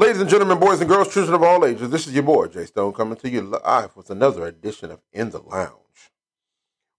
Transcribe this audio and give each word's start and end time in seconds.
Ladies 0.00 0.22
and 0.22 0.30
gentlemen, 0.30 0.58
boys 0.58 0.80
and 0.80 0.88
girls, 0.88 1.12
children 1.12 1.34
of 1.34 1.42
all 1.42 1.62
ages, 1.66 1.90
this 1.90 2.06
is 2.06 2.14
your 2.14 2.22
boy, 2.22 2.46
Jay 2.46 2.64
Stone, 2.64 2.94
coming 2.94 3.18
to 3.18 3.28
you 3.28 3.42
live 3.42 3.94
with 3.94 4.08
another 4.08 4.46
edition 4.46 4.90
of 4.90 5.02
In 5.12 5.28
the 5.28 5.42
Lounge 5.42 6.10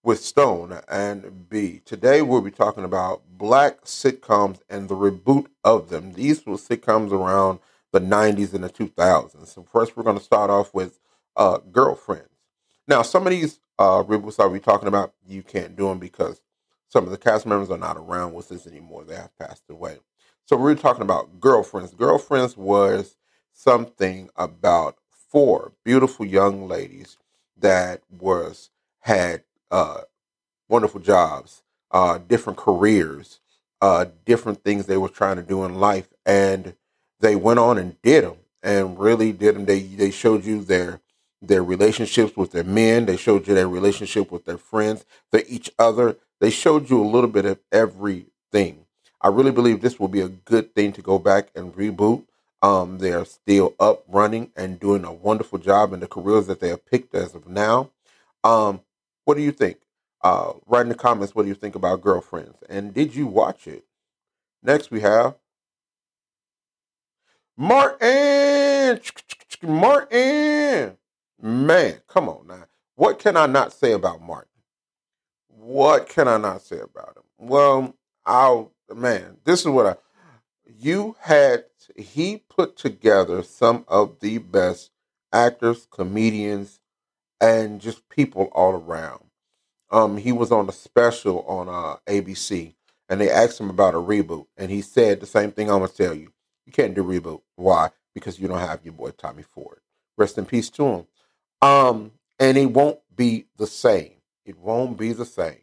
with 0.04 0.20
Stone 0.20 0.80
and 0.88 1.50
B. 1.50 1.82
Today 1.84 2.22
we'll 2.22 2.42
be 2.42 2.52
talking 2.52 2.84
about 2.84 3.24
black 3.28 3.86
sitcoms 3.86 4.60
and 4.70 4.88
the 4.88 4.94
reboot 4.94 5.48
of 5.64 5.90
them. 5.90 6.14
These 6.14 6.46
were 6.46 6.58
sitcoms 6.58 7.12
around 7.12 7.58
the 7.92 8.00
90s 8.00 8.54
and 8.54 8.64
the 8.64 8.70
2000s. 8.70 9.48
So 9.48 9.64
first 9.64 9.98
we're 9.98 10.04
going 10.04 10.20
to 10.20 10.24
start 10.24 10.52
off 10.52 10.72
with 10.72 11.00
uh, 11.36 11.58
Girlfriends. 11.72 12.30
Now, 12.88 13.02
some 13.02 13.26
of 13.26 13.32
these 13.32 13.60
uh, 13.80 14.04
reboots 14.04 14.40
I'll 14.40 14.52
be 14.52 14.60
talking 14.60 14.88
about, 14.88 15.16
you 15.28 15.42
can't 15.42 15.76
do 15.76 15.88
them 15.88 15.98
because 15.98 16.40
some 16.88 17.06
of 17.06 17.10
the 17.10 17.18
cast 17.18 17.48
members 17.48 17.72
are 17.72 17.80
not 17.80 17.98
around 17.98 18.36
with 18.36 18.52
us 18.52 18.68
anymore. 18.68 19.06
They 19.06 19.16
have 19.16 19.36
passed 19.40 19.64
away. 19.72 19.98
So 20.52 20.58
we 20.58 20.74
are 20.74 20.76
talking 20.76 21.02
about 21.02 21.40
Girlfriends. 21.40 21.94
Girlfriends 21.94 22.58
was 22.58 23.16
something 23.54 24.30
about 24.36 24.98
four 25.10 25.72
beautiful 25.86 26.26
young 26.26 26.68
ladies 26.68 27.16
that 27.58 28.02
was 28.10 28.70
had 29.00 29.44
uh, 29.72 30.02
wonderful 30.68 31.00
jobs, 31.00 31.64
uh, 31.92 32.18
different 32.18 32.60
careers, 32.60 33.40
uh, 33.80 34.08
different 34.26 34.62
things 34.62 34.88
they 34.88 34.98
were 34.98 35.08
trying 35.08 35.38
to 35.38 35.42
do 35.42 35.64
in 35.64 35.76
life, 35.80 36.10
and 36.26 36.76
they 37.22 37.38
went 37.38 37.60
on 37.60 37.78
and 37.78 38.02
did 38.02 38.26
them, 38.26 38.36
and 38.62 39.00
really 39.00 39.32
did 39.32 39.56
them. 39.56 39.64
They 39.64 39.84
they 39.84 40.12
showed 40.12 40.44
you 40.44 40.66
their 40.66 41.00
their 41.42 41.64
relationships 41.64 42.36
with 42.36 42.52
their 42.52 42.66
men. 42.66 43.06
They 43.06 43.16
showed 43.16 43.48
you 43.48 43.56
their 43.56 43.70
relationship 43.70 44.34
with 44.34 44.44
their 44.44 44.58
friends, 44.58 45.06
their 45.32 45.44
each 45.48 45.72
other. 45.80 46.18
They 46.42 46.50
showed 46.50 46.90
you 46.90 47.02
a 47.02 47.08
little 47.08 47.30
bit 47.30 47.46
of 47.46 47.60
everything. 47.72 48.86
I 49.22 49.28
really 49.28 49.52
believe 49.52 49.82
this 49.82 50.00
will 50.00 50.08
be 50.08 50.22
a 50.22 50.30
good 50.30 50.74
thing 50.74 50.94
to 50.94 51.02
go 51.02 51.20
back 51.20 51.50
and 51.56 51.74
reboot. 51.76 52.24
Um, 52.64 53.00
they're 53.00 53.26
still 53.26 53.76
up, 53.80 54.04
running, 54.08 54.52
and 54.56 54.80
doing 54.80 55.04
a 55.04 55.12
wonderful 55.12 55.60
job 55.60 55.94
in 55.94 56.00
the 56.00 56.08
careers 56.08 56.48
that 56.48 56.60
they 56.60 56.70
have 56.70 56.86
picked 56.86 57.16
as 57.16 57.36
of 57.36 57.48
now. 57.48 57.92
Um, 58.44 58.82
what 59.26 59.36
do 59.36 59.42
you 59.42 59.52
think? 59.52 59.78
Uh, 60.24 60.54
write 60.68 60.82
in 60.82 60.90
the 60.90 60.96
comments 60.96 61.34
what 61.34 61.44
do 61.44 61.50
you 61.50 61.56
think 61.56 61.76
about 61.76 62.02
Girlfriends, 62.02 62.58
and 62.70 62.94
did 62.94 63.16
you 63.16 63.26
watch 63.28 63.68
it? 63.68 63.84
Next, 64.64 64.92
we 64.92 65.02
have 65.02 65.36
Martin. 67.58 69.00
Martin, 69.64 70.98
man, 71.42 71.96
come 72.08 72.30
on 72.30 72.48
now. 72.48 72.66
What 72.96 73.20
can 73.20 73.38
I 73.38 73.46
not 73.46 73.74
say 73.74 73.94
about 73.94 74.22
Martin? 74.22 74.50
What 75.48 76.10
can 76.10 76.28
I 76.28 76.38
not 76.38 76.62
say 76.62 76.80
about 76.80 77.18
him? 77.18 77.24
Well, 77.38 77.96
I'll 78.26 78.72
man, 78.96 79.38
this 79.46 79.62
is 79.62 79.68
what 79.68 79.86
I 79.88 79.96
you 80.80 81.16
had 81.22 81.66
he 81.96 82.44
put 82.50 82.78
together 82.78 83.44
some 83.44 83.86
of 83.88 84.20
the 84.20 84.38
best 84.38 84.92
actors, 85.34 85.88
comedians, 85.92 86.80
and 87.40 87.82
just 87.82 88.08
people 88.10 88.46
all 88.54 88.74
around. 88.74 89.26
Um, 89.92 90.18
he 90.18 90.32
was 90.32 90.52
on 90.52 90.70
a 90.70 90.72
special 90.72 91.42
on 91.44 91.68
uh, 91.68 91.98
ABC, 92.08 92.76
and 93.10 93.20
they 93.20 93.30
asked 93.30 93.60
him 93.60 93.70
about 93.70 93.94
a 93.94 93.98
reboot, 93.98 94.48
and 94.58 94.72
he 94.72 94.82
said 94.82 95.20
the 95.20 95.26
same 95.26 95.52
thing 95.52 95.70
I'm 95.70 95.80
gonna 95.80 95.90
tell 95.92 96.14
you: 96.14 96.32
you 96.66 96.72
can't 96.72 96.96
do 96.96 97.04
reboot. 97.04 97.42
Why? 97.56 97.90
Because 98.14 98.40
you 98.40 98.48
don't 98.48 98.60
have 98.60 98.84
your 98.84 98.94
boy 98.94 99.12
Tommy 99.12 99.44
Ford. 99.44 99.80
Rest 100.18 100.38
in 100.38 100.46
peace 100.46 100.70
to 100.72 100.86
him. 100.86 101.08
Um, 101.62 102.12
and 102.40 102.58
it 102.58 102.68
won't 102.68 103.00
be 103.16 103.46
the 103.58 103.68
same. 103.68 104.14
It 104.46 104.58
won't 104.58 104.98
be 104.98 105.14
the 105.14 105.26
same. 105.26 105.62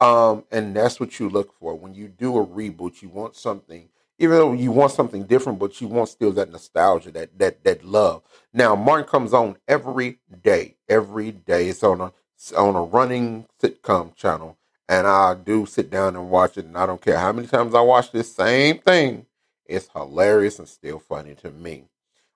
Um, 0.00 0.44
and 0.52 0.76
that's 0.76 1.00
what 1.00 1.18
you 1.18 1.28
look 1.28 1.54
for 1.58 1.74
when 1.74 1.94
you 1.94 2.08
do 2.08 2.38
a 2.38 2.46
reboot. 2.46 3.02
You 3.02 3.08
want 3.08 3.36
something, 3.36 3.88
even 4.18 4.36
though 4.36 4.52
you 4.52 4.72
want 4.72 4.92
something 4.92 5.24
different, 5.24 5.58
but 5.58 5.80
you 5.80 5.88
want 5.88 6.10
still 6.10 6.32
that 6.32 6.52
nostalgia, 6.52 7.10
that 7.12 7.38
that 7.38 7.64
that 7.64 7.84
love. 7.84 8.22
Now, 8.54 8.76
Martin 8.76 9.08
comes 9.08 9.34
on 9.34 9.56
every 9.68 10.20
day, 10.44 10.76
every 10.88 11.32
day. 11.32 11.68
It's 11.68 11.82
on 11.82 12.00
a 12.00 12.12
on 12.56 12.76
a 12.76 12.82
running 12.82 13.46
sitcom 13.60 14.14
channel, 14.14 14.58
and 14.88 15.06
I 15.08 15.34
do 15.34 15.66
sit 15.66 15.90
down 15.90 16.16
and 16.16 16.30
watch 16.30 16.58
it. 16.58 16.66
And 16.66 16.78
I 16.78 16.86
don't 16.86 17.02
care 17.02 17.18
how 17.18 17.32
many 17.32 17.48
times 17.48 17.74
I 17.74 17.80
watch 17.80 18.12
this 18.12 18.34
same 18.34 18.78
thing. 18.78 19.26
It's 19.66 19.88
hilarious 19.88 20.60
and 20.60 20.68
still 20.68 21.00
funny 21.00 21.34
to 21.36 21.50
me. 21.50 21.86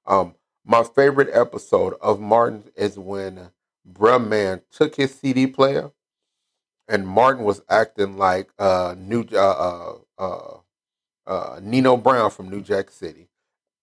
Um, 0.07 0.35
my 0.67 0.83
favorite 0.85 1.31
episode 1.33 1.95
of 2.01 2.21
Martin 2.21 2.65
is 2.77 2.99
when 2.99 3.51
Bruh 3.91 4.25
Man 4.27 4.63
took 4.73 4.97
his 4.97 5.15
CD 5.15 5.47
player 5.47 5.93
and 6.93 7.09
Martin 7.09 7.43
was 7.45 7.63
acting 7.71 8.19
like 8.19 8.51
uh, 8.59 8.95
New 8.99 9.25
uh, 9.33 9.39
uh, 9.39 9.95
uh, 10.19 10.57
uh, 11.27 11.61
Nino 11.63 11.97
Brown 11.97 12.31
from 12.31 12.51
New 12.51 12.61
Jack 12.61 12.91
City. 12.91 13.31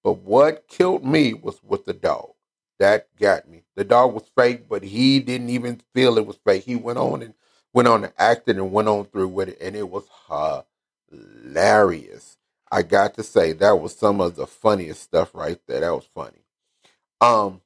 But 0.03 0.19
what 0.19 0.67
killed 0.67 1.03
me 1.03 1.33
was 1.33 1.59
with 1.63 1.85
the 1.85 1.93
dog. 1.93 2.33
That 2.77 3.07
got 3.19 3.49
me. 3.49 3.63
The 3.75 3.83
dog 3.83 4.13
was 4.13 4.29
fake, 4.37 4.69
but 4.69 4.83
he 4.83 5.19
didn't 5.19 5.49
even 5.49 5.81
feel 5.95 6.19
it 6.19 6.27
was 6.27 6.37
fake. 6.45 6.63
He 6.65 6.75
went 6.75 6.99
on 6.99 7.23
and 7.23 7.33
went 7.73 7.87
on 7.87 8.03
and 8.03 8.13
acted 8.17 8.57
and 8.57 8.71
went 8.71 8.87
on 8.87 9.05
through 9.05 9.29
with 9.29 9.49
it, 9.49 9.57
and 9.59 9.75
it 9.75 9.89
was 9.89 10.03
hilarious. 11.09 12.37
I 12.71 12.83
got 12.83 13.15
to 13.15 13.23
say 13.23 13.53
that 13.53 13.79
was 13.79 13.95
some 13.95 14.21
of 14.21 14.35
the 14.35 14.45
funniest 14.45 15.01
stuff 15.01 15.33
right 15.33 15.59
there. 15.67 15.81
That 15.81 15.95
was 15.95 16.07
funny. 16.13 16.43
Um. 17.19 17.61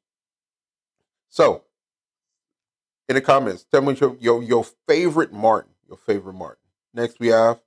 So 1.29 1.63
in 3.09 3.15
the 3.15 3.21
comments. 3.21 3.65
Tell 3.71 3.81
me 3.81 3.95
your, 3.95 4.17
your, 4.19 4.43
your 4.43 4.65
favorite 4.87 5.33
Martin. 5.33 5.71
Your 5.87 5.97
favorite 5.97 6.33
Martin. 6.33 6.61
Next 6.93 7.19
we 7.19 7.27
have 7.27 7.59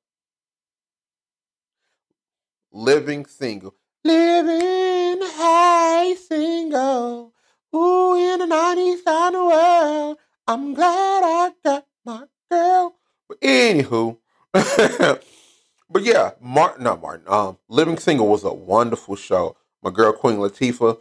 Living 2.73 3.27
Single. 3.27 3.75
Living 4.05 5.21
high 5.23 6.15
single. 6.15 7.33
Ooh, 7.75 8.17
in 8.17 8.39
the 8.39 8.47
90s 8.47 9.05
kind 9.05 9.35
of 9.35 9.47
world. 9.47 10.19
I'm 10.47 10.75
glad 10.75 11.23
I 11.25 11.53
got 11.65 11.87
my 12.05 12.25
girl. 12.51 12.97
But 13.29 13.41
anywho, 13.41 14.19
but 14.53 16.03
yeah, 16.03 16.33
Martin, 16.41 16.85
not 16.85 17.03
Martin. 17.03 17.27
Um, 17.29 17.59
Living 17.69 17.99
Single 17.99 18.29
was 18.29 18.45
a 18.45 18.53
wonderful 18.53 19.17
show. 19.17 19.57
My 19.83 19.91
girl 19.91 20.13
Queen 20.13 20.37
Latifah 20.37 20.99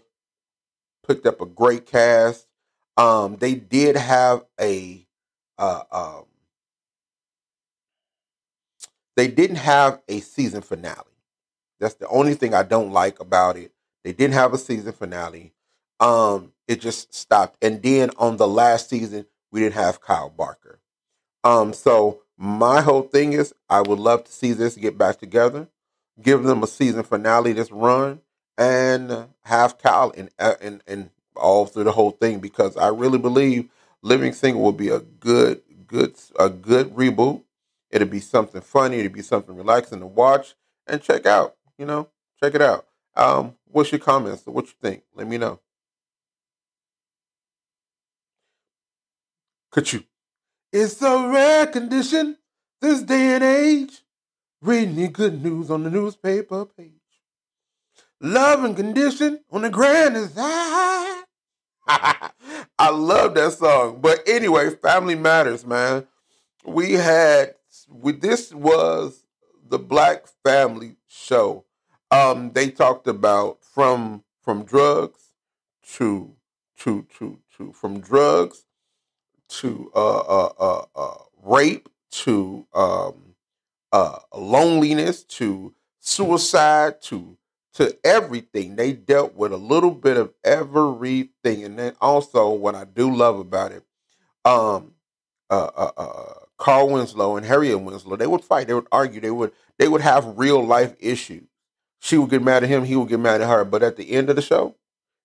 picked 1.07 1.25
up 1.25 1.41
a 1.41 1.45
great 1.45 1.85
cast. 1.85 2.47
Um, 2.97 3.37
they 3.37 3.55
did 3.55 3.97
have 3.97 4.45
a 4.59 5.05
uh, 5.57 5.83
um, 5.91 6.25
they 9.15 9.27
didn't 9.27 9.57
have 9.57 10.01
a 10.07 10.19
season 10.19 10.61
finale. 10.61 11.03
That's 11.79 11.95
the 11.95 12.07
only 12.07 12.35
thing 12.35 12.53
I 12.53 12.63
don't 12.63 12.91
like 12.91 13.19
about 13.19 13.57
it. 13.57 13.71
They 14.03 14.13
didn't 14.13 14.33
have 14.33 14.53
a 14.53 14.57
season 14.57 14.93
finale. 14.93 15.53
Um, 15.99 16.53
it 16.67 16.81
just 16.81 17.13
stopped. 17.13 17.57
And 17.63 17.81
then 17.81 18.11
on 18.17 18.37
the 18.37 18.47
last 18.47 18.89
season, 18.89 19.25
we 19.51 19.59
didn't 19.59 19.75
have 19.75 20.01
Kyle 20.01 20.29
Barker. 20.29 20.79
Um, 21.43 21.73
so 21.73 22.21
my 22.37 22.81
whole 22.81 23.03
thing 23.03 23.33
is 23.33 23.53
I 23.69 23.81
would 23.81 23.99
love 23.99 24.25
to 24.25 24.31
see 24.31 24.53
this 24.53 24.75
get 24.75 24.97
back 24.97 25.19
together, 25.19 25.69
give 26.21 26.43
them 26.43 26.63
a 26.63 26.67
season 26.67 27.03
finale 27.03 27.53
this 27.53 27.71
run, 27.71 28.21
and 28.57 29.27
have 29.43 29.77
Kyle 29.77 30.11
in 30.11 30.29
in 30.61 30.81
in 30.87 31.11
all 31.35 31.65
through 31.65 31.85
the 31.85 31.91
whole 31.91 32.11
thing 32.11 32.39
because 32.39 32.77
I 32.77 32.89
really 32.89 33.17
believe 33.17 33.69
Living 34.01 34.33
Single 34.33 34.61
will 34.61 34.71
be 34.71 34.89
a 34.89 34.99
good, 34.99 35.61
good, 35.87 36.15
a 36.39 36.49
good 36.49 36.95
reboot. 36.95 37.43
It'll 37.89 38.07
be 38.07 38.19
something 38.19 38.61
funny. 38.61 38.99
It'll 38.99 39.11
be 39.11 39.21
something 39.21 39.55
relaxing 39.55 39.99
to 39.99 40.05
watch 40.05 40.55
and 40.87 41.01
check 41.01 41.25
out. 41.25 41.55
You 41.77 41.85
know, 41.85 42.09
check 42.41 42.55
it 42.55 42.61
out. 42.61 42.85
Um, 43.15 43.55
what's 43.65 43.91
your 43.91 43.99
comments? 43.99 44.45
What 44.45 44.65
you 44.65 44.73
think? 44.81 45.03
Let 45.15 45.27
me 45.27 45.37
know. 45.37 45.59
Could 49.71 49.91
you? 49.91 50.03
It's 50.71 51.01
a 51.01 51.29
rare 51.29 51.67
condition 51.67 52.37
this 52.81 53.01
day 53.01 53.35
and 53.35 53.43
age. 53.43 54.01
Reading 54.61 54.95
the 54.95 55.07
good 55.07 55.43
news 55.43 55.69
on 55.69 55.83
the 55.83 55.89
newspaper 55.89 56.65
page. 56.65 56.91
Love 58.21 58.63
and 58.63 58.75
condition 58.75 59.39
on 59.51 59.61
the 59.61 59.69
grand 59.69 60.15
is 60.15 60.33
high. 60.35 61.14
I 62.79 62.89
love 62.89 63.35
that 63.35 63.53
song. 63.53 63.99
But 64.01 64.21
anyway, 64.27 64.71
Family 64.71 65.15
Matters, 65.15 65.65
man. 65.65 66.07
We 66.65 66.93
had 66.93 67.55
we 67.89 68.13
this 68.13 68.53
was 68.53 69.23
the 69.67 69.77
Black 69.77 70.25
Family 70.43 70.95
show. 71.07 71.65
Um, 72.11 72.51
they 72.53 72.71
talked 72.71 73.07
about 73.07 73.63
from 73.63 74.23
from 74.41 74.63
drugs 74.63 75.31
to 75.93 76.35
to 76.79 77.05
to 77.17 77.39
to 77.57 77.71
from 77.73 77.99
drugs 77.99 78.65
to 79.47 79.91
uh 79.95 80.19
uh 80.19 80.53
uh, 80.59 80.85
uh 80.95 81.17
rape 81.43 81.87
to 82.11 82.65
um 82.73 83.35
uh 83.91 84.19
loneliness 84.35 85.23
to 85.23 85.73
suicide 85.99 87.01
to 87.01 87.37
to 87.75 87.95
everything. 88.03 88.75
They 88.75 88.93
dealt 88.93 89.35
with 89.35 89.51
a 89.51 89.57
little 89.57 89.91
bit 89.91 90.17
of 90.17 90.33
everything. 90.43 91.63
And 91.63 91.77
then 91.77 91.93
also, 92.01 92.49
what 92.49 92.75
I 92.75 92.85
do 92.85 93.13
love 93.13 93.39
about 93.39 93.71
it, 93.71 93.83
um, 94.43 94.93
uh, 95.49 95.69
uh, 95.75 95.91
uh, 95.97 96.33
Carl 96.57 96.89
Winslow 96.89 97.37
and 97.37 97.45
Harriet 97.45 97.81
Winslow, 97.81 98.15
they 98.15 98.27
would 98.27 98.43
fight, 98.43 98.67
they 98.67 98.73
would 98.73 98.87
argue, 98.91 99.21
they 99.21 99.31
would 99.31 99.51
they 99.77 99.87
would 99.87 100.01
have 100.01 100.37
real 100.37 100.65
life 100.65 100.95
issues. 100.99 101.47
She 101.99 102.17
would 102.17 102.29
get 102.29 102.43
mad 102.43 102.63
at 102.63 102.69
him, 102.69 102.85
he 102.85 102.95
would 102.95 103.09
get 103.09 103.19
mad 103.19 103.41
at 103.41 103.49
her. 103.49 103.65
But 103.65 103.83
at 103.83 103.97
the 103.97 104.11
end 104.11 104.29
of 104.29 104.35
the 104.35 104.41
show, 104.41 104.75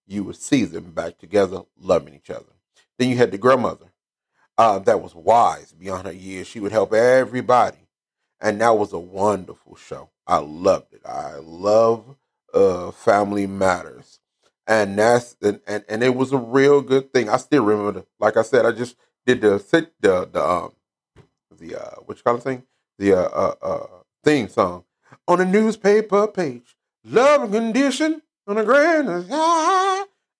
you 0.06 0.24
would 0.24 0.36
see 0.36 0.64
them 0.64 0.90
back 0.92 1.18
together, 1.18 1.62
loving 1.78 2.14
each 2.14 2.30
other. 2.30 2.52
Then 2.98 3.10
you 3.10 3.16
had 3.16 3.30
the 3.30 3.38
grandmother 3.38 3.86
uh, 4.58 4.80
that 4.80 5.00
was 5.00 5.14
wise 5.14 5.72
beyond 5.72 6.06
her 6.06 6.12
years. 6.12 6.48
She 6.48 6.60
would 6.60 6.72
help 6.72 6.92
everybody. 6.92 7.78
And 8.40 8.60
that 8.60 8.76
was 8.76 8.92
a 8.92 8.98
wonderful 8.98 9.76
show. 9.76 10.10
I 10.26 10.38
loved 10.38 10.94
it. 10.94 11.02
I 11.04 11.36
love 11.36 12.16
uh, 12.54 12.90
Family 12.90 13.46
Matters. 13.46 14.20
And 14.66 14.98
that's 14.98 15.36
and, 15.42 15.60
and, 15.66 15.84
and 15.88 16.02
it 16.02 16.14
was 16.14 16.32
a 16.32 16.38
real 16.38 16.80
good 16.80 17.12
thing. 17.12 17.28
I 17.28 17.38
still 17.38 17.64
remember 17.64 18.00
the, 18.00 18.06
like 18.20 18.36
I 18.36 18.42
said, 18.42 18.66
I 18.66 18.72
just 18.72 18.96
did 19.26 19.40
the 19.40 19.58
sit 19.58 19.92
the 20.00 20.28
the 20.30 20.44
um 20.44 20.72
the 21.58 21.80
uh 21.80 21.96
what 22.04 22.18
you 22.18 22.22
call 22.22 22.36
it 22.36 22.42
thing? 22.42 22.62
The 22.98 23.14
uh, 23.14 23.28
uh 23.28 23.54
uh 23.62 23.86
theme 24.24 24.48
song. 24.48 24.84
On 25.26 25.38
the 25.38 25.44
newspaper 25.44 26.28
page. 26.28 26.76
Love 27.04 27.42
and 27.42 27.52
condition 27.52 28.22
on 28.46 28.56
the 28.56 28.64
grand. 28.64 29.26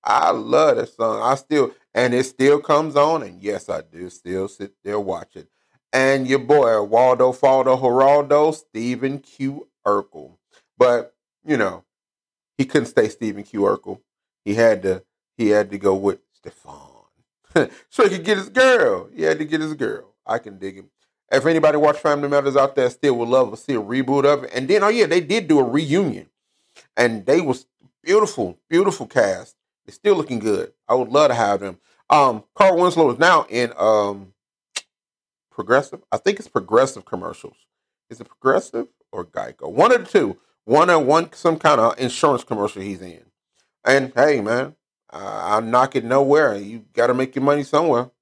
I 0.05 0.31
love 0.31 0.77
that 0.77 0.89
song. 0.91 1.23
I 1.23 1.35
still 1.35 1.73
and 1.93 2.15
it 2.15 2.25
still 2.25 2.61
comes 2.61 2.95
on, 2.95 3.25
and 3.25 3.43
yes, 3.43 3.69
I 3.69 3.81
do 3.81 4.09
still 4.11 4.47
sit 4.47 4.75
there 4.85 5.01
watch 5.01 5.35
it. 5.35 5.49
And 5.93 6.29
your 6.29 6.39
boy 6.39 6.81
Waldo 6.83 7.33
Faldo 7.33 7.81
Geraldo, 7.81 8.55
Stephen 8.55 9.19
Q. 9.19 9.67
Urkel. 9.87 10.37
But, 10.79 11.15
you 11.45 11.57
know, 11.57 11.85
he 12.61 12.67
couldn't 12.67 12.89
stay 12.89 13.09
Stephen 13.09 13.43
Q. 13.43 13.61
Urkel. 13.61 14.01
He 14.45 14.53
had 14.53 14.83
to 14.83 15.03
he 15.39 15.49
had 15.49 15.71
to 15.71 15.79
go 15.79 15.95
with 15.95 16.19
Stefan. 16.35 16.91
so 17.89 18.03
he 18.03 18.11
could 18.11 18.25
get 18.25 18.37
his 18.37 18.51
girl. 18.51 19.09
He 19.17 19.23
had 19.23 19.39
to 19.39 19.47
get 19.47 19.63
his 19.63 19.73
girl. 19.73 20.13
I 20.27 20.39
can 20.41 20.59
dig 20.59 20.75
him. 20.75 20.91
If 21.33 21.47
anybody 21.47 21.79
watch 21.79 21.97
Family 21.97 22.29
Matters 22.29 22.59
out 22.59 22.75
there, 22.75 22.91
still 22.91 23.17
would 23.17 23.31
love 23.31 23.51
to 23.51 23.57
see 23.57 23.73
a 23.73 23.81
reboot 23.81 24.27
of 24.27 24.45
it. 24.45 24.51
And 24.53 24.69
then, 24.69 24.83
oh 24.83 24.89
yeah, 24.89 25.07
they 25.07 25.23
did 25.23 25.49
do 25.49 25.59
a 25.59 25.65
reunion, 25.65 26.29
and 26.99 27.25
they 27.25 27.41
was 27.41 27.65
beautiful, 28.03 28.59
beautiful 28.69 29.07
cast. 29.07 29.57
They're 29.87 29.95
still 29.95 30.17
looking 30.17 30.39
good. 30.39 30.75
I 30.87 30.97
would 30.97 31.09
love 31.09 31.31
to 31.31 31.35
have 31.35 31.61
them. 31.61 31.79
Um, 32.11 32.45
Carl 32.55 32.77
Winslow 32.77 33.11
is 33.11 33.19
now 33.19 33.47
in 33.49 33.73
um, 33.79 34.35
Progressive. 35.51 36.03
I 36.13 36.19
think 36.19 36.39
it's 36.39 36.49
Progressive 36.49 37.07
commercials. 37.07 37.57
Is 38.11 38.21
it 38.21 38.29
Progressive 38.29 38.89
or 39.13 39.25
Geico? 39.25 39.73
One 39.73 39.93
of 39.93 40.05
the 40.05 40.11
two. 40.11 40.37
One 40.71 40.89
or 40.89 41.01
one 41.01 41.33
some 41.33 41.59
kind 41.59 41.81
of 41.81 41.99
insurance 41.99 42.45
commercial 42.45 42.81
he's 42.81 43.03
in. 43.03 43.25
And 43.85 44.13
hey, 44.15 44.41
man, 44.41 44.77
I, 45.11 45.57
I 45.57 45.61
knock 45.61 45.97
it 45.97 46.05
nowhere. 46.05 46.55
You 46.55 46.85
got 46.93 47.09
to 47.09 47.15
make 47.15 47.35
your 47.35 47.43
money 47.43 47.65
somewhere. 47.65 48.13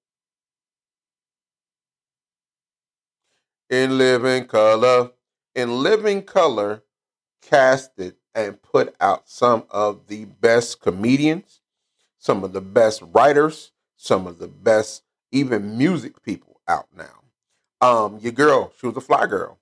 In 3.69 3.99
living 3.99 4.47
color, 4.47 5.11
in 5.55 5.83
living 5.83 6.23
color, 6.23 6.85
casted 7.43 8.15
and 8.35 8.62
put 8.62 8.97
out 8.99 9.29
some 9.29 9.65
of 9.69 10.06
the 10.06 10.25
best 10.25 10.81
comedians, 10.81 11.61
some 12.19 12.43
of 12.44 12.55
the 12.55 12.62
best 12.62 13.03
writers, 13.12 13.73
some 13.99 14.27
of 14.27 14.39
the 14.39 14.49
best 14.49 15.03
even 15.33 15.77
music 15.77 16.23
people 16.23 16.62
out 16.67 16.87
now. 16.97 17.25
Um, 17.87 18.19
your 18.23 18.33
girl, 18.33 18.73
she 18.81 18.87
was 18.87 18.97
a 18.97 19.03
fly 19.03 19.27
girl, 19.27 19.59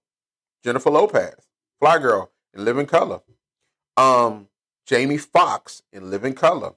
Jennifer 0.63 0.91
Lopez, 0.91 1.49
fly 1.81 1.99
girl 1.99 2.31
in 2.57 2.65
Living 2.65 2.87
Color. 2.87 3.21
Um, 3.97 4.49
Jamie 4.87 5.19
Foxx 5.19 5.83
in 5.93 6.11
Living 6.11 6.35
Color. 6.35 6.75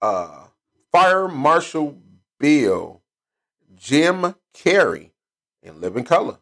Uh, 0.00 0.44
Fire 0.92 1.28
Marshal 1.28 1.98
Bill, 2.38 3.02
Jim 3.76 4.34
Carrey 4.54 5.10
in 5.62 5.80
Living 5.80 6.04
Color. 6.04 6.38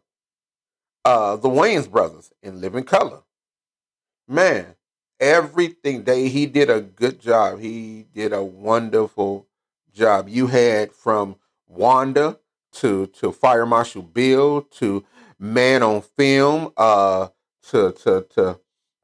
Uh, 1.04 1.36
the 1.36 1.48
Wayans 1.48 1.90
brothers 1.90 2.32
in 2.42 2.60
Living 2.60 2.84
Color. 2.84 3.22
Man, 4.26 4.74
everything 5.18 6.04
they 6.04 6.28
he 6.28 6.46
did 6.46 6.70
a 6.70 6.80
good 6.80 7.20
job. 7.20 7.60
He 7.60 8.06
did 8.14 8.32
a 8.32 8.44
wonderful 8.44 9.46
job. 9.92 10.28
You 10.28 10.48
had 10.48 10.92
from 10.92 11.36
Wanda 11.66 12.38
to 12.72 13.06
to 13.06 13.32
Fire 13.32 13.66
Marshal 13.66 14.02
Bill 14.02 14.62
to 14.62 15.04
Man 15.38 15.82
on 15.82 16.02
Film 16.02 16.72
uh 16.76 17.28
to 17.70 17.92
to 17.92 18.26
to 18.34 18.60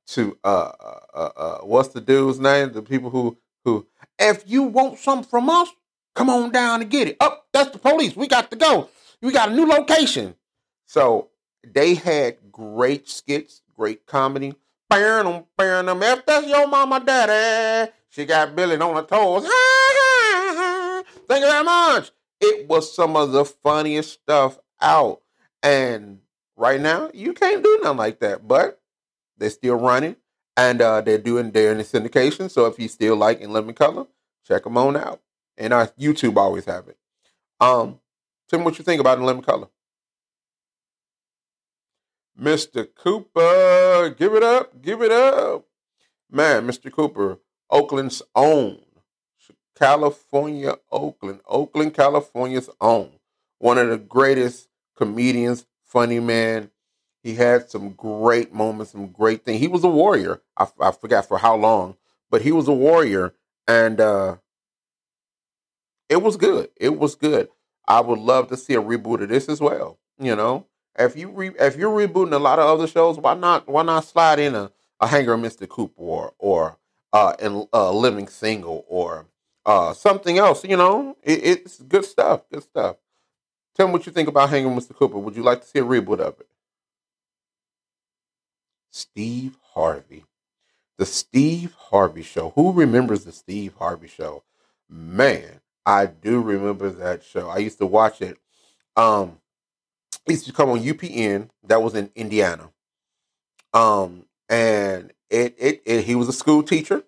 to 0.07 0.39
uh, 0.45 0.73
uh, 0.81 1.01
uh, 1.15 1.31
uh 1.37 1.59
what's 1.59 1.89
the 1.89 2.01
dude's 2.01 2.39
name? 2.39 2.73
The 2.73 2.83
people 2.83 3.11
who 3.11 3.39
who 3.65 3.87
if 4.19 4.45
you 4.47 4.65
want 4.65 4.99
something 4.99 5.29
from 5.29 5.51
us, 5.51 5.69
come 6.15 6.31
on 6.31 6.53
down 6.53 6.83
and 6.83 6.91
get 6.91 7.09
it. 7.09 7.17
Up, 7.21 7.33
oh, 7.37 7.45
that's 7.53 7.71
the 7.71 7.79
police. 7.79 8.17
We 8.17 8.27
got 8.27 8.51
to 8.51 8.57
go. 8.57 8.89
We 9.21 9.33
got 9.33 9.51
a 9.51 9.55
new 9.55 9.67
location. 9.67 10.35
So 10.87 11.31
they 11.63 11.95
had 11.95 12.53
great 12.53 13.09
skits, 13.09 13.63
great 13.75 14.07
comedy. 14.07 14.55
Bam, 14.89 15.45
them. 15.57 16.03
if 16.03 16.27
that's 16.27 16.47
your 16.47 16.69
mama 16.69 17.01
daddy, 17.01 17.91
she 18.11 18.27
got 18.27 18.55
Billy 18.55 18.77
on 18.77 18.95
her 18.97 19.03
toes. 19.03 19.43
Thank 21.27 21.43
you 21.43 21.51
very 21.51 21.65
much. 21.65 22.11
It 22.41 22.69
was 22.69 22.95
some 22.95 23.17
of 23.17 23.33
the 23.33 23.45
funniest 23.45 24.13
stuff 24.13 24.59
out. 24.81 25.23
And 25.63 26.21
right 26.57 26.81
now, 26.81 27.11
you 27.13 27.33
can't 27.33 27.63
do 27.63 27.81
nothing 27.83 27.99
like 27.99 28.21
that. 28.21 28.47
But 28.47 28.81
they're 29.39 29.51
still 29.51 29.77
running 29.77 30.17
and 30.57 30.81
uh, 30.81 31.01
they're 31.01 31.19
doing 31.19 31.51
they're 31.51 31.73
in 31.73 31.79
the 31.79 31.85
syndication. 31.85 32.51
So 32.51 32.67
if 32.67 32.79
you 32.79 32.89
still 32.89 33.17
like 33.17 33.41
In 33.41 33.53
Living 33.53 33.75
Color, 33.75 34.07
check 34.47 34.65
them 34.65 34.77
on 34.77 34.97
out. 34.97 35.21
And 35.57 35.73
our 35.73 35.89
YouTube 35.89 36.37
always 36.37 36.65
have 36.65 36.89
it. 36.89 36.97
Um, 37.61 38.01
tell 38.49 38.59
me 38.59 38.65
what 38.65 38.79
you 38.79 38.85
think 38.85 39.01
about 39.01 39.19
In 39.19 39.25
Living 39.25 39.43
Color. 39.43 39.69
Mr. 42.41 42.87
Cooper, 42.95 44.15
give 44.19 44.35
it 44.35 44.43
up, 44.43 44.83
give 44.83 45.03
it 45.03 45.13
up. 45.13 45.67
Man, 46.31 46.67
Mr. 46.67 46.91
Cooper, 46.91 47.39
Oakland's 47.71 48.23
own. 48.35 48.81
California, 49.77 50.77
Oakland, 50.91 51.41
Oakland, 51.47 51.95
California's 51.95 52.71
own. 52.81 53.11
One 53.59 53.79
of 53.79 53.89
the 53.89 53.99
greatest 53.99 54.69
comedians, 54.97 55.67
funny 55.95 56.21
man. 56.21 56.71
He 57.25 57.37
had 57.37 57.71
some 57.71 57.91
great 57.93 58.55
moments, 58.55 58.93
some 58.93 59.09
great 59.09 59.47
things. 59.47 59.61
He 59.61 59.69
was 59.69 59.85
a 59.85 59.91
warrior. 59.91 60.43
I, 60.59 60.69
I 60.81 60.93
forgot 60.93 61.29
for 61.29 61.39
how 61.39 61.57
long, 61.57 61.97
but 62.31 62.43
he 62.43 62.53
was 62.53 62.69
a 62.69 62.75
warrior, 62.75 63.35
and 63.69 64.01
uh, 64.01 64.37
it 66.09 66.23
was 66.23 66.37
good. 66.37 66.71
It 66.77 66.99
was 66.99 67.15
good. 67.15 67.49
I 67.89 68.01
would 68.01 68.21
love 68.21 68.49
to 68.49 68.59
see 68.59 68.75
a 68.75 68.83
reboot 68.83 69.23
of 69.23 69.31
this 69.31 69.49
as 69.49 69.61
well. 69.61 69.99
You 70.19 70.37
know, 70.37 70.67
if 70.99 71.17
you 71.17 71.31
re- 71.31 71.57
if 71.61 71.77
you're 71.77 71.91
rebooting 71.97 72.35
a 72.35 72.39
lot 72.39 72.59
of 72.61 72.67
other 72.67 72.89
shows, 72.89 73.19
why 73.19 73.35
not 73.35 73.69
why 73.69 73.83
not 73.83 74.05
slide 74.05 74.41
in 74.41 74.55
a, 74.55 74.73
a 75.01 75.07
Hanger 75.09 75.37
Mr. 75.37 75.69
Cooper 75.69 75.95
or 75.99 76.35
or 76.39 76.79
uh, 77.13 77.35
in, 77.41 77.67
uh, 77.73 77.93
Living 77.93 78.29
Single 78.29 78.85
or 78.89 79.27
uh, 79.67 79.95
something 79.95 80.39
else. 80.39 80.65
You 80.65 80.77
know, 80.79 81.17
it, 81.23 81.45
it's 81.45 81.81
good 81.83 82.05
stuff. 82.07 82.43
Good 82.53 82.65
stuff. 82.65 82.97
Tell 83.75 83.87
me 83.87 83.93
what 83.93 84.07
you 84.07 84.13
think 84.13 84.29
about 84.29 84.51
Hanging 84.51 84.75
Mr. 84.75 84.95
Cooper. 84.95 85.19
Would 85.19 85.37
you 85.37 85.43
like 85.43 85.61
to 85.63 85.67
see 85.67 85.81
a 85.81 85.85
reboot 85.85 86.21
of 86.21 86.39
it? 86.41 86.49
Steve 88.91 89.59
Harvey. 89.75 90.25
The 90.99 91.07
Steve 91.07 91.75
Harvey 91.75 92.23
Show. 92.23 92.51
Who 92.55 92.73
remembers 92.73 93.25
the 93.25 93.33
Steve 93.33 93.75
Harvey 93.79 94.07
Show? 94.07 94.45
Man, 94.89 95.61
I 95.85 96.07
do 96.07 96.41
remember 96.41 96.89
that 96.91 97.25
show. 97.25 97.49
I 97.49 97.59
used 97.59 97.79
to 97.79 97.87
watch 97.87 98.23
it. 98.23 98.39
Um, 98.97 99.39
it 100.27 100.33
used 100.33 100.47
to 100.47 100.53
come 100.53 100.71
on 100.71 100.79
UPN. 100.79 101.49
That 101.65 101.83
was 101.83 101.97
in 101.97 102.11
Indiana. 102.15 102.71
Um, 103.73 104.27
and 104.49 105.13
it, 105.31 105.57
it, 105.59 105.83
it 105.85 106.05
he 106.05 106.15
was 106.15 106.29
a 106.29 106.33
school 106.33 106.63
teacher 106.63 107.03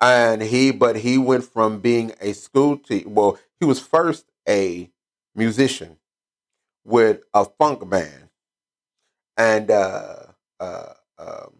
and 0.00 0.42
he 0.42 0.70
but 0.70 0.96
he 0.96 1.18
went 1.18 1.44
from 1.44 1.80
being 1.80 2.12
a 2.20 2.32
school 2.32 2.76
teacher 2.76 3.08
well 3.08 3.38
he 3.58 3.66
was 3.66 3.80
first 3.80 4.26
a 4.48 4.90
musician 5.34 5.96
with 6.84 7.20
a 7.34 7.44
funk 7.44 7.88
band 7.88 8.28
and 9.36 9.70
uh 9.70 10.16
uh 10.58 10.92
um 11.18 11.52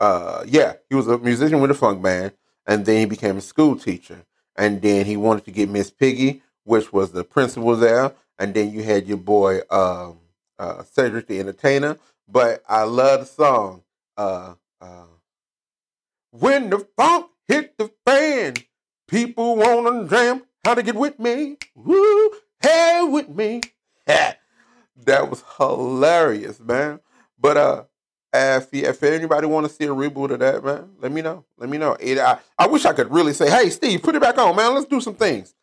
uh 0.00 0.44
yeah 0.46 0.74
he 0.88 0.94
was 0.94 1.06
a 1.08 1.18
musician 1.18 1.60
with 1.60 1.70
a 1.70 1.74
funk 1.74 2.02
band 2.02 2.32
and 2.66 2.86
then 2.86 3.00
he 3.00 3.04
became 3.04 3.36
a 3.36 3.40
school 3.42 3.76
teacher 3.76 4.24
and 4.56 4.82
then 4.82 5.06
he 5.06 5.16
wanted 5.16 5.44
to 5.44 5.50
get 5.50 5.68
miss 5.68 5.90
piggy 5.90 6.42
which 6.64 6.92
was 6.92 7.12
the 7.12 7.24
principal 7.24 7.76
there 7.76 8.12
and 8.38 8.54
then 8.54 8.72
you 8.72 8.82
had 8.82 9.06
your 9.06 9.18
boy 9.18 9.60
um 9.70 10.18
uh 10.58 10.82
cedric 10.82 11.26
the 11.26 11.38
entertainer 11.38 11.96
but 12.28 12.62
i 12.68 12.82
love 12.82 13.20
the 13.20 13.26
song 13.26 13.82
uh 14.16 14.54
uh 14.80 15.04
when 16.30 16.70
the 16.70 16.84
funk 16.96 17.26
hit 17.46 17.78
the 17.78 17.90
fan, 18.04 18.54
people 19.08 19.56
wanna 19.56 20.08
jam. 20.08 20.42
How 20.64 20.74
to 20.74 20.82
get 20.82 20.94
with 20.94 21.18
me? 21.18 21.58
Woo, 21.74 22.30
hey 22.62 23.06
with 23.10 23.28
me. 23.28 23.60
that 24.06 24.38
was 25.04 25.44
hilarious, 25.58 26.58
man. 26.58 27.00
But 27.38 27.56
uh, 27.58 27.84
if 28.32 28.72
if 28.72 29.02
anybody 29.02 29.46
want 29.46 29.66
to 29.66 29.72
see 29.72 29.84
a 29.84 29.88
reboot 29.88 30.30
of 30.30 30.38
that, 30.38 30.64
man, 30.64 30.92
let 31.00 31.12
me 31.12 31.20
know. 31.20 31.44
Let 31.58 31.68
me 31.68 31.76
know. 31.76 31.98
It, 32.00 32.18
I 32.18 32.38
I 32.58 32.66
wish 32.66 32.86
I 32.86 32.94
could 32.94 33.12
really 33.12 33.34
say, 33.34 33.50
hey, 33.50 33.68
Steve, 33.68 34.02
put 34.02 34.14
it 34.14 34.22
back 34.22 34.38
on, 34.38 34.56
man. 34.56 34.72
Let's 34.72 34.86
do 34.86 35.02
some 35.02 35.14
things. 35.14 35.54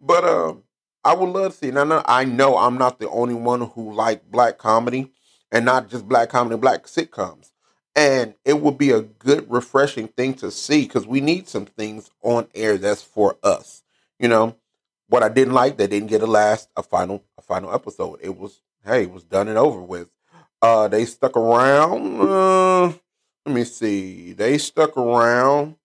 But 0.00 0.24
um, 0.24 0.64
I 1.04 1.14
would 1.14 1.28
love 1.28 1.52
to 1.52 1.58
see. 1.58 1.70
Now, 1.70 2.02
I 2.06 2.24
know 2.24 2.56
I'm 2.56 2.78
not 2.78 2.98
the 2.98 3.08
only 3.10 3.34
one 3.34 3.60
who 3.60 3.92
like 3.92 4.28
black 4.28 4.58
comedy, 4.58 5.12
and 5.52 5.64
not 5.64 5.88
just 5.88 6.08
black 6.08 6.30
comedy, 6.30 6.56
black 6.56 6.86
sitcoms. 6.86 7.52
And 7.94 8.34
it 8.44 8.60
would 8.60 8.76
be 8.76 8.90
a 8.90 9.02
good, 9.02 9.48
refreshing 9.50 10.08
thing 10.08 10.34
to 10.34 10.50
see 10.50 10.82
because 10.82 11.06
we 11.06 11.20
need 11.20 11.48
some 11.48 11.66
things 11.66 12.10
on 12.22 12.48
air 12.56 12.76
that's 12.76 13.02
for 13.02 13.36
us. 13.44 13.82
You 14.18 14.28
know, 14.28 14.56
what 15.08 15.22
I 15.22 15.28
didn't 15.28 15.54
like, 15.54 15.76
they 15.76 15.86
didn't 15.86 16.08
get 16.08 16.22
a 16.22 16.26
last, 16.26 16.68
a 16.76 16.82
final, 16.82 17.24
a 17.36 17.42
final 17.42 17.72
episode. 17.72 18.18
It 18.22 18.36
was, 18.36 18.60
hey, 18.84 19.02
it 19.02 19.10
was 19.10 19.24
done 19.24 19.48
and 19.48 19.58
over 19.58 19.80
with. 19.80 20.08
Uh, 20.60 20.88
they 20.88 21.04
stuck 21.04 21.36
around. 21.36 22.20
Uh, 22.20 22.86
let 23.46 23.54
me 23.54 23.64
see. 23.64 24.32
They 24.32 24.58
stuck 24.58 24.96
around. 24.96 25.76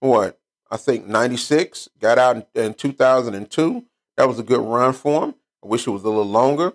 What 0.00 0.40
I 0.70 0.78
think 0.78 1.06
ninety 1.06 1.36
six. 1.36 1.88
Got 2.00 2.18
out 2.18 2.36
in, 2.36 2.44
in 2.54 2.74
two 2.74 2.92
thousand 2.92 3.34
and 3.34 3.48
two. 3.48 3.84
That 4.16 4.26
was 4.26 4.38
a 4.38 4.42
good 4.42 4.60
run 4.60 4.94
for 4.94 5.20
them. 5.20 5.34
I 5.62 5.68
wish 5.68 5.86
it 5.86 5.90
was 5.90 6.02
a 6.02 6.08
little 6.08 6.24
longer, 6.24 6.72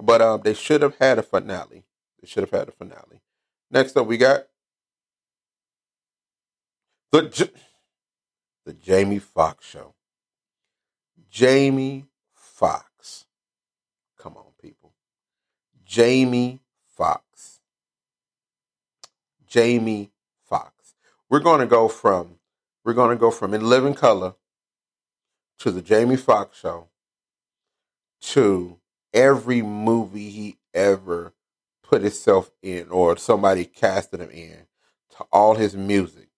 but 0.00 0.22
uh, 0.22 0.38
they 0.38 0.54
should 0.54 0.80
have 0.80 0.96
had 0.98 1.18
a 1.18 1.22
finale. 1.22 1.84
They 2.22 2.28
should 2.28 2.42
have 2.42 2.58
had 2.58 2.68
a 2.68 2.72
finale. 2.72 3.20
Next 3.70 3.96
up, 3.96 4.06
we 4.06 4.16
got 4.16 4.46
the 7.12 7.50
the 8.64 8.72
Jamie 8.72 9.18
Foxx 9.18 9.66
show. 9.66 9.94
Jamie 11.30 12.06
Foxx. 12.34 13.24
Come 14.18 14.36
on, 14.36 14.46
people. 14.60 14.92
Jamie 15.84 16.60
Foxx. 16.96 17.60
Jamie 19.46 20.10
Foxx. 20.48 20.94
We're 21.28 21.40
going 21.40 21.60
to 21.60 21.66
go 21.66 21.88
from 21.88 22.36
we're 22.84 22.94
going 22.94 23.10
to 23.10 23.20
go 23.20 23.30
from 23.30 23.54
In 23.54 23.68
Living 23.68 23.94
Color 23.94 24.34
to 25.58 25.70
the 25.70 25.82
Jamie 25.82 26.16
Foxx 26.16 26.58
show 26.58 26.88
to 28.20 28.78
every 29.12 29.62
movie 29.62 30.30
he 30.30 30.58
ever 30.74 31.32
put 31.82 32.02
himself 32.02 32.50
in 32.62 32.88
or 32.88 33.16
somebody 33.16 33.64
casted 33.64 34.20
him 34.20 34.30
in 34.30 34.66
to 35.10 35.24
all 35.32 35.54
his 35.54 35.76
music 35.76 36.28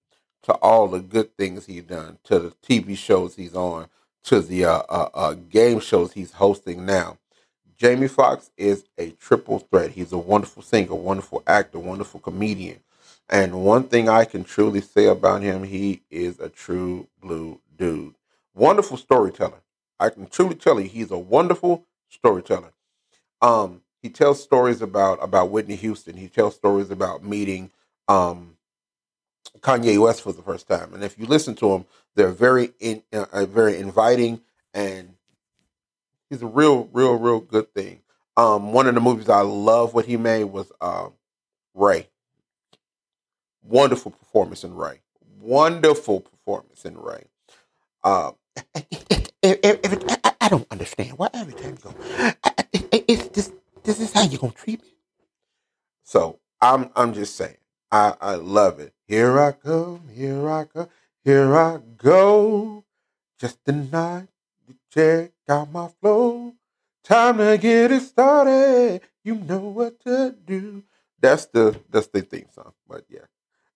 to 0.43 0.53
all 0.55 0.89
the 0.89 1.01
good 1.01 1.37
things 1.37 1.67
he's 1.67 1.85
done 1.85 2.19
to 2.25 2.39
the 2.39 2.51
TV 2.67 2.97
shows 2.97 3.37
he's 3.37 3.55
on 3.55 3.89
to 4.25 4.41
the 4.41 4.65
uh, 4.67 4.83
uh, 4.89 5.09
uh, 5.15 5.35
game 5.35 5.81
shows 5.81 6.13
he's 6.13 6.33
hosting 6.33 6.87
now. 6.87 7.19
Jamie 7.79 8.09
Foxx 8.09 8.51
is 8.57 8.85
a 8.99 9.11
triple 9.13 9.59
threat. 9.61 9.91
He's 9.91 10.13
a 10.13 10.19
wonderful 10.19 10.63
singer, 10.63 10.95
wonderful 10.95 11.43
actor, 11.47 11.79
wonderful 11.79 12.21
comedian. 12.21 12.81
And 13.29 13.65
one 13.65 13.85
thing 13.85 14.09
I 14.09 14.25
can 14.25 14.45
truly 14.45 14.81
say 14.81 15.07
about 15.07 15.43
him, 15.43 15.65
he 15.65 16.03
is 16.11 16.39
a 16.41 16.49
true 16.49 17.09
blue 17.21 17.61
dude. 17.77 18.15
Wonderful 18.55 18.97
storyteller. 18.99 19.63
I 19.99 20.11
can 20.11 20.27
truly 20.27 20.55
tell 20.57 20.81
you 20.81 20.89
he's 20.89 21.11
a 21.11 21.19
wonderful 21.19 21.87
storyteller. 22.09 22.73
Um, 23.41 23.83
he 24.03 24.09
tells 24.11 24.43
stories 24.43 24.83
about 24.83 25.19
about 25.23 25.51
Whitney 25.51 25.77
Houston. 25.77 26.17
He 26.17 26.29
tells 26.29 26.55
stories 26.55 26.91
about 26.91 27.25
meeting 27.25 27.71
um, 28.09 28.57
Kanye 29.61 29.99
West 30.01 30.23
for 30.23 30.33
the 30.33 30.43
first 30.43 30.69
time. 30.69 30.95
And 30.95 31.05
if 31.05 31.19
you 31.19 31.27
listen 31.27 31.55
to 31.57 31.73
him, 31.73 31.87
they're 32.17 32.33
very 32.33 32.73
in, 32.81 33.03
uh, 33.13 33.47
very 33.47 33.79
inviting, 33.79 34.41
and 34.75 35.15
he's 36.31 36.43
a 36.43 36.47
real, 36.47 36.89
real, 36.93 37.15
real 37.17 37.41
good 37.41 37.73
thing. 37.75 38.01
Um, 38.37 38.73
one 38.73 38.87
of 38.89 38.95
the 38.95 39.01
movies 39.01 39.29
I 39.29 39.43
love 39.43 39.95
what 39.95 40.07
he 40.07 40.17
made 40.17 40.45
was 40.45 40.73
um, 40.81 41.15
Ray. 41.75 42.09
Wonderful 43.65 44.13
performance 44.13 44.65
in 44.65 44.75
Ray. 44.77 45.01
Wonderful 45.41 46.21
performance 46.21 46.85
in 46.85 46.99
Ray. 46.99 47.25
Uh, 48.05 48.33
I 50.41 50.49
don't 50.51 50.67
understand 50.71 51.19
why 51.19 51.29
every 51.35 51.55
time 51.55 51.73
you 51.73 51.79
go, 51.83 51.95
it's 52.93 53.29
this. 53.29 53.53
This 53.85 54.01
is 54.01 54.13
how 54.13 54.23
you're 54.25 54.41
gonna 54.41 54.53
treat 54.53 54.83
me. 54.83 54.89
So 56.05 56.41
I'm 56.61 56.91
I'm 56.97 57.15
just 57.15 57.37
saying 57.37 57.57
I, 57.93 58.15
I 58.21 58.35
love 58.37 58.81
it. 58.81 58.95
Here 59.13 59.39
I 59.39 59.53
come, 59.53 60.09
here 60.15 60.49
I 60.49 60.65
come, 60.65 60.89
here 61.23 61.55
I 61.55 61.81
go. 61.99 62.83
Just 63.39 63.63
tonight, 63.63 63.93
night 63.93 64.29
to 64.67 64.75
check 64.91 65.33
out 65.51 65.71
my 65.71 65.89
flow. 66.01 66.55
Time 67.05 67.37
to 67.37 67.59
get 67.59 67.93
it 67.93 68.01
started. 68.01 69.03
You 69.23 69.35
know 69.35 69.59
what 69.59 70.01
to 70.07 70.35
do. 70.47 70.85
That's 71.21 71.45
the 71.45 71.79
that's 71.91 72.07
the 72.07 72.23
theme 72.23 72.47
song. 72.55 72.73
But 72.89 73.05
yeah. 73.11 73.27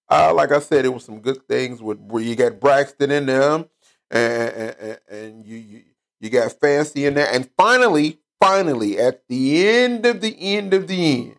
Uh, 0.08 0.32
like 0.32 0.52
I 0.52 0.58
said, 0.58 0.86
it 0.86 0.94
was 0.94 1.04
some 1.04 1.20
good 1.20 1.46
things 1.46 1.82
with 1.82 1.98
where 1.98 2.22
you 2.22 2.34
got 2.34 2.58
Braxton 2.58 3.10
in 3.10 3.26
them 3.26 3.66
and, 4.10 4.74
and, 4.80 4.98
and 5.06 5.44
you, 5.44 5.58
you 5.58 5.82
you 6.18 6.30
got 6.30 6.50
Fancy 6.52 7.04
in 7.04 7.12
there. 7.12 7.28
And 7.30 7.46
finally, 7.58 8.20
finally, 8.40 8.98
at 8.98 9.28
the 9.28 9.68
end 9.68 10.06
of 10.06 10.22
the 10.22 10.34
end 10.56 10.72
of 10.72 10.88
the 10.88 11.26
end, 11.28 11.36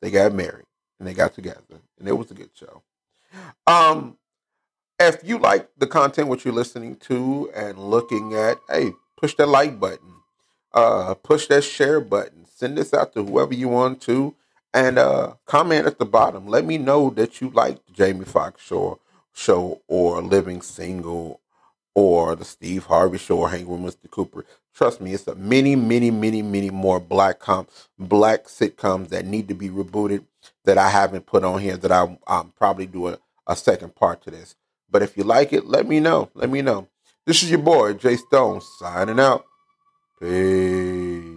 they 0.00 0.10
got 0.10 0.32
married 0.32 0.64
and 0.98 1.08
they 1.08 1.14
got 1.14 1.34
together, 1.34 1.80
and 1.98 2.08
it 2.08 2.12
was 2.16 2.30
a 2.30 2.34
good 2.34 2.50
show. 2.54 2.82
Um, 3.66 4.16
if 5.00 5.18
you 5.24 5.38
like 5.38 5.68
the 5.76 5.86
content 5.86 6.28
what 6.28 6.44
you're 6.44 6.54
listening 6.54 6.96
to 6.96 7.50
and 7.54 7.78
looking 7.78 8.34
at, 8.34 8.58
hey, 8.68 8.92
push 9.16 9.34
that 9.36 9.48
like 9.48 9.80
button, 9.80 10.14
uh, 10.72 11.14
push 11.14 11.46
that 11.48 11.64
share 11.64 12.00
button, 12.00 12.46
send 12.46 12.78
this 12.78 12.94
out 12.94 13.12
to 13.14 13.24
whoever 13.24 13.54
you 13.54 13.68
want 13.68 14.00
to, 14.02 14.34
and 14.72 14.98
uh, 14.98 15.34
comment 15.46 15.86
at 15.86 15.98
the 15.98 16.04
bottom. 16.04 16.46
Let 16.46 16.64
me 16.64 16.78
know 16.78 17.10
that 17.10 17.40
you 17.40 17.50
like 17.50 17.84
the 17.86 17.92
Jamie 17.92 18.24
Foxx 18.24 18.62
show, 18.62 19.00
show 19.32 19.80
or 19.88 20.22
Living 20.22 20.62
Single 20.62 21.40
or 21.94 22.36
the 22.36 22.44
Steve 22.44 22.86
Harvey 22.86 23.18
Show 23.18 23.40
or 23.40 23.50
Hang 23.50 23.66
with 23.66 23.96
Mr. 23.96 24.10
Cooper. 24.10 24.44
Trust 24.74 25.00
me, 25.00 25.14
it's 25.14 25.26
a 25.28 25.34
many, 25.36 25.76
many, 25.76 26.10
many, 26.10 26.42
many 26.42 26.70
more 26.70 27.00
black 27.00 27.40
com 27.40 27.66
black 27.98 28.46
sitcoms 28.46 29.10
that 29.10 29.26
need 29.26 29.48
to 29.48 29.54
be 29.54 29.70
rebooted 29.70 30.24
that 30.64 30.78
I 30.78 30.90
haven't 30.90 31.26
put 31.26 31.44
on 31.44 31.60
here 31.60 31.76
that 31.78 31.92
I 31.92 32.18
I'm 32.26 32.50
probably 32.52 32.86
do 32.86 33.08
a, 33.08 33.18
a 33.46 33.56
second 33.56 33.94
part 33.94 34.22
to 34.22 34.30
this. 34.32 34.56
But 34.90 35.02
if 35.02 35.16
you 35.16 35.24
like 35.24 35.52
it, 35.52 35.66
let 35.66 35.86
me 35.88 36.00
know. 36.00 36.30
Let 36.34 36.50
me 36.50 36.62
know. 36.62 36.88
This 37.26 37.42
is 37.42 37.50
your 37.50 37.60
boy 37.60 37.94
Jay 37.94 38.16
Stone 38.16 38.62
signing 38.78 39.20
out. 39.20 39.44
Peace. 40.20 41.33